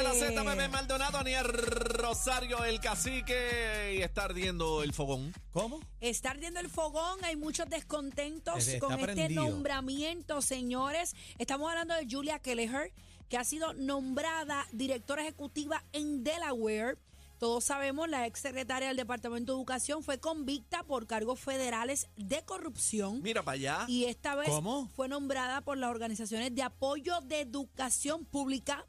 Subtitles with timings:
[0.00, 5.34] de la Z, bebé Maldonado, Aniel Rosario, el cacique, y está ardiendo el fogón.
[5.52, 5.80] ¿Cómo?
[6.00, 9.44] Está ardiendo el fogón, hay muchos descontentos Ese está con este prendido.
[9.44, 11.14] nombramiento, señores.
[11.38, 12.94] Estamos hablando de Julia Kelleher,
[13.28, 16.96] que ha sido nombrada directora ejecutiva en Delaware.
[17.38, 22.42] Todos sabemos, la ex secretaria del Departamento de Educación fue convicta por cargos federales de
[22.44, 23.20] corrupción.
[23.22, 23.84] Mira para allá.
[23.86, 24.88] Y esta vez ¿Cómo?
[24.96, 28.86] fue nombrada por las organizaciones de apoyo de educación pública,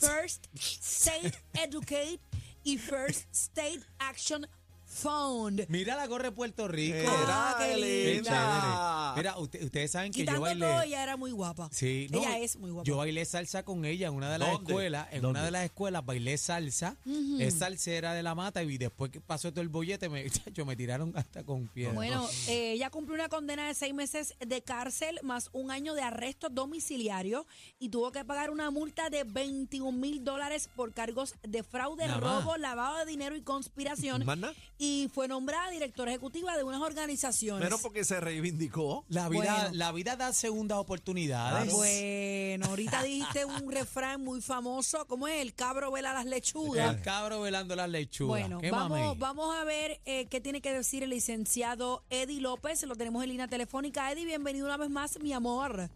[0.00, 2.20] First State Educate
[2.64, 4.46] y First State Action
[4.92, 5.64] Fund.
[5.68, 6.96] Mira la gorra de Puerto Rico.
[7.06, 9.14] Ah, qué Mira, Qué linda.
[9.16, 10.66] Mira, usted- ustedes saben que yo bailé.
[10.66, 11.68] todo, ella era muy guapa.
[11.72, 12.86] Sí, no, ella es muy guapa.
[12.88, 14.72] Yo bailé salsa con ella en una de las ¿Dónde?
[14.72, 15.08] escuelas.
[15.12, 15.38] En ¿Dónde?
[15.38, 16.96] una de las escuelas bailé salsa.
[17.38, 20.74] Es salsera de la mata y después que pasó todo el bollete, me, yo me
[20.76, 21.94] tiraron hasta con piedra.
[21.94, 26.02] Bueno, eh, ella cumplió una condena de seis meses de cárcel más un año de
[26.02, 27.46] arresto domiciliario
[27.78, 32.20] y tuvo que pagar una multa de 21 mil dólares por cargos de fraude, Nada
[32.20, 32.44] más.
[32.44, 34.24] robo, lavado de dinero y conspiración.
[34.24, 34.54] ¿Más nada?
[34.82, 37.62] Y fue nombrada directora ejecutiva de unas organizaciones.
[37.62, 39.04] Menos porque se reivindicó.
[39.10, 39.68] la vida, bueno.
[39.74, 41.64] la vida da segundas oportunidades.
[41.64, 41.76] Claro.
[41.76, 45.42] Bueno, ahorita dijiste un refrán muy famoso, ¿cómo es?
[45.42, 46.96] El cabro vela las lechugas.
[46.96, 48.40] El cabro velando las lechugas.
[48.40, 52.82] Bueno, ¿Qué vamos, vamos a ver eh, qué tiene que decir el licenciado Eddie López.
[52.84, 54.10] Lo tenemos en línea telefónica.
[54.10, 55.90] Eddie, bienvenido una vez más, mi amor.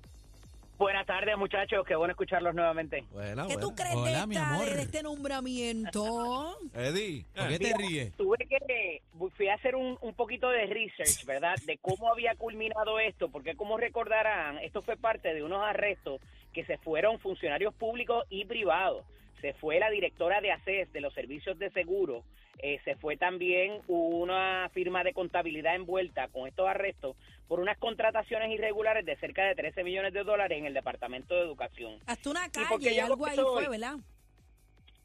[0.77, 1.85] Buenas tardes, muchachos.
[1.87, 3.05] Qué bueno escucharlos nuevamente.
[3.13, 3.61] Buena, ¿Qué buena.
[3.61, 6.57] tú crees Hola, de, esta- este nombramiento?
[6.75, 7.25] Eddie.
[7.35, 8.13] ¿Por qué te Mira, ríes?
[8.17, 9.01] Tuve que
[9.37, 11.55] fui a hacer un, un poquito de research, ¿verdad?
[11.65, 16.21] De cómo había culminado esto, porque como recordarán, esto fue parte de unos arrestos
[16.53, 19.05] que se fueron funcionarios públicos y privados.
[19.41, 22.25] Se fue la directora de ACES, de los servicios de seguro.
[22.59, 27.15] Eh, se fue también una firma de contabilidad envuelta con estos arrestos
[27.47, 31.43] por unas contrataciones irregulares de cerca de 13 millones de dólares en el Departamento de
[31.43, 31.99] Educación.
[32.07, 33.97] Hasta una calle, yo algo ahí fue, ¿verdad?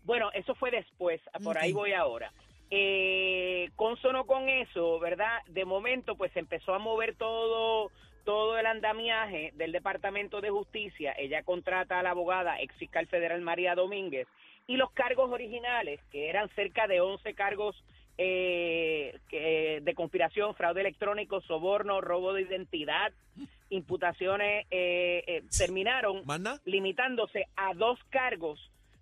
[0.03, 2.31] Bueno, eso fue después, por ahí voy ahora.
[2.71, 5.39] Eh, consono con eso, ¿verdad?
[5.47, 7.91] De momento, pues se empezó a mover todo
[8.29, 11.13] todo el andamiaje del Departamento de Justicia.
[11.17, 14.27] Ella contrata a la abogada ex fiscal federal María Domínguez
[14.67, 17.75] y los cargos originales, que eran cerca de 11 cargos
[18.19, 23.11] eh, que- de conspiración, fraude electrónico, soborno, robo de identidad,
[23.71, 26.21] imputaciones, eh, eh, terminaron
[26.65, 28.59] limitándose a dos cargos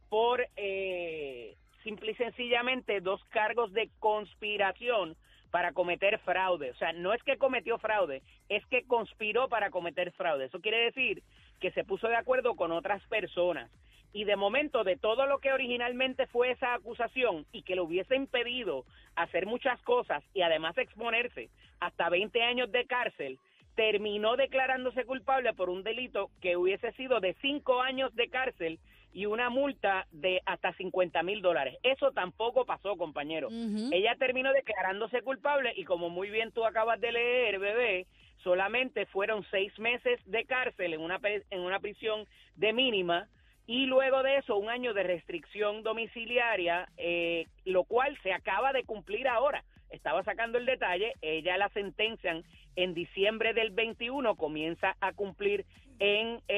[0.08, 5.18] por eh, simple y sencillamente dos cargos de conspiración
[5.52, 6.72] para cometer fraude.
[6.72, 10.46] O sea, no es que cometió fraude, es que conspiró para cometer fraude.
[10.46, 11.24] Eso quiere decir
[11.60, 13.70] que se puso de acuerdo con otras personas.
[14.14, 18.16] Y de momento, de todo lo que originalmente fue esa acusación y que le hubiese
[18.16, 21.50] impedido hacer muchas cosas y además exponerse
[21.80, 23.38] hasta 20 años de cárcel,
[23.76, 28.80] terminó declarándose culpable por un delito que hubiese sido de cinco años de cárcel
[29.14, 31.78] y una multa de hasta 50 mil dólares.
[31.84, 33.50] Eso tampoco pasó, compañero.
[33.92, 38.06] Ella terminó declarándose culpable y como muy bien tú acabas de leer, bebé,
[38.44, 41.20] solamente fueron seis meses de cárcel en una,
[41.50, 42.26] en una prisión
[42.56, 43.28] de mínima
[43.68, 48.86] y luego de eso un año de restricción domiciliaria, eh, lo cual se acaba de
[48.86, 49.64] cumplir ahora.
[49.90, 52.44] Estaba sacando el detalle, ella la sentencian
[52.78, 55.66] en diciembre del 21, comienza a cumplir
[56.00, 56.57] en eh,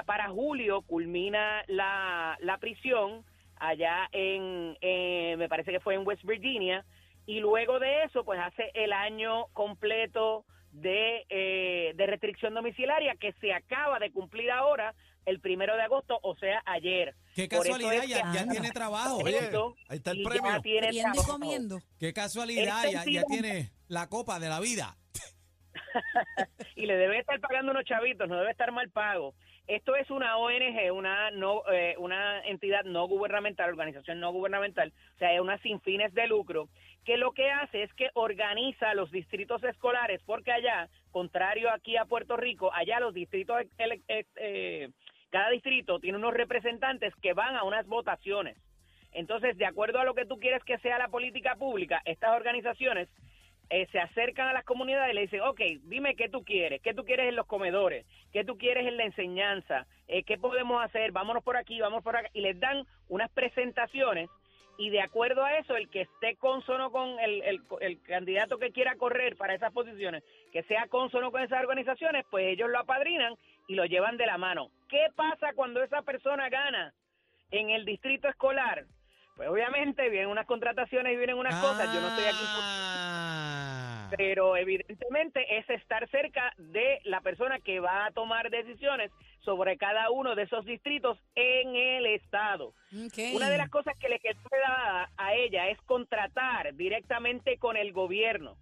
[0.00, 3.24] ya para julio culmina la, la prisión
[3.56, 6.84] allá en, eh, me parece que fue en West Virginia,
[7.26, 13.32] y luego de eso, pues hace el año completo de, eh, de restricción domiciliaria que
[13.34, 14.94] se acaba de cumplir ahora,
[15.26, 17.14] el primero de agosto, o sea, ayer.
[17.34, 19.18] Qué Por casualidad, es ya, que ya anda tiene trabajo.
[19.18, 20.62] Oye, esto ahí está el ya premio.
[20.62, 21.32] tiene y trabajo.
[21.32, 21.78] comiendo.
[21.98, 24.96] Qué casualidad, Es ya, tiene la copa de la vida.
[26.76, 29.34] y le debe estar pagando unos chavitos, no debe estar mal pago.
[29.70, 35.18] Esto es una ONG, una no eh, una entidad no gubernamental, organización no gubernamental, o
[35.18, 36.68] sea, es una sin fines de lucro,
[37.04, 42.04] que lo que hace es que organiza los distritos escolares, porque allá, contrario aquí a
[42.04, 44.88] Puerto Rico, allá los distritos, eh,
[45.30, 48.58] cada distrito tiene unos representantes que van a unas votaciones.
[49.12, 53.08] Entonces, de acuerdo a lo que tú quieres que sea la política pública, estas organizaciones
[53.70, 56.92] eh, se acercan a las comunidades y le dicen, ok, dime qué tú quieres, qué
[56.92, 61.12] tú quieres en los comedores, qué tú quieres en la enseñanza, eh, qué podemos hacer,
[61.12, 64.28] vámonos por aquí, vamos por acá, y les dan unas presentaciones
[64.76, 68.96] y de acuerdo a eso, el que esté consono con el, el, candidato que quiera
[68.96, 73.34] correr para esas posiciones, que sea consono con esas organizaciones, pues ellos lo apadrinan
[73.68, 74.70] y lo llevan de la mano.
[74.88, 76.94] ¿Qué pasa cuando esa persona gana
[77.50, 78.86] en el distrito escolar?
[79.36, 82.99] Pues obviamente vienen unas contrataciones y vienen unas cosas, yo no estoy aquí.
[84.16, 89.10] Pero evidentemente es estar cerca de la persona que va a tomar decisiones
[89.40, 92.74] sobre cada uno de esos distritos en el estado.
[93.34, 97.92] Una de las cosas que le quedó dada a ella es contratar directamente con el
[97.92, 98.56] gobierno,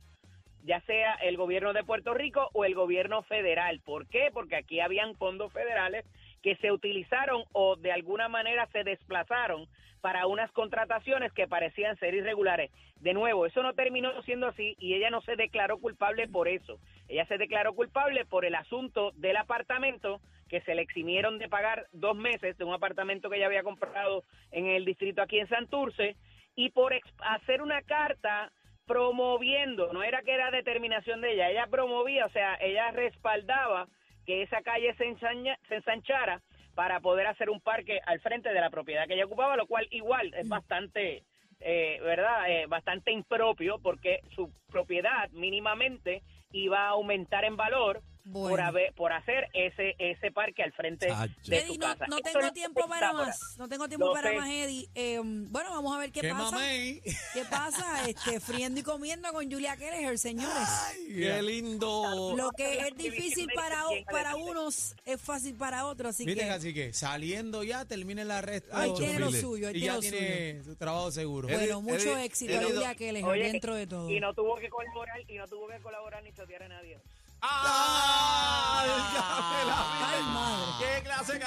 [0.65, 3.81] ya sea el gobierno de Puerto Rico o el gobierno federal.
[3.85, 4.31] ¿Por qué?
[4.33, 6.05] Porque aquí habían fondos federales
[6.43, 9.69] que se utilizaron o de alguna manera se desplazaron
[10.01, 12.71] para unas contrataciones que parecían ser irregulares.
[13.01, 16.79] De nuevo, eso no terminó siendo así y ella no se declaró culpable por eso.
[17.09, 21.87] Ella se declaró culpable por el asunto del apartamento que se le eximieron de pagar
[21.93, 26.17] dos meses de un apartamento que ella había comprado en el distrito aquí en Santurce
[26.55, 28.51] y por hacer una carta
[28.87, 33.87] promoviendo, no era que era determinación de ella, ella promovía, o sea, ella respaldaba
[34.29, 36.43] que esa calle se, ensaña- se ensanchara
[36.75, 39.89] para poder hacer un parque al frente de la propiedad que ella ocupaba, lo cual
[39.91, 41.23] igual es bastante,
[41.61, 42.51] eh, ¿verdad?
[42.51, 46.21] Eh, bastante impropio porque su propiedad mínimamente
[46.53, 48.03] iba a aumentar en valor
[48.33, 48.67] por, Bueno.
[48.67, 51.35] haber, por hacer ese ese parque al frente Chacho.
[51.47, 52.07] de Eddie, su no, casa.
[52.09, 53.57] no tengo tiempo para más.
[53.59, 54.37] No tengo tiempo Lo para sé.
[54.37, 54.89] más, Eddie.
[54.95, 56.51] Eh, bueno, vamos a ver qué, ¿Qué pasa.
[56.53, 57.01] mamey?
[57.35, 58.09] ¿Qué pasa?
[58.09, 60.69] Este, friendo y comiendo con Julia Kelleher, señores.
[61.09, 62.35] Qué lindo.
[62.37, 66.75] Lo que es difícil para, para unos es fácil para otros, así Viste, que así
[66.75, 68.69] que saliendo ya, termine el arresto.
[68.73, 70.17] Ay, ahí tiene lo suyo, ahí y tiene ya lo suyo.
[70.19, 71.49] tiene su trabajo seguro.
[71.49, 74.11] Eddie, Bueno, mucho Eddie, éxito Eddie, Julia Kelleher Oye, dentro de todo.
[74.11, 76.99] Y no tuvo que colaborar y no tuvo que colaborar ni chotear a nadie.
[77.41, 80.05] ¡Ay, ya me la vi!
[80.05, 80.73] Ay, madre.
[80.79, 81.39] ¡Qué clase